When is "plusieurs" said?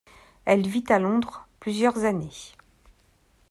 1.59-2.05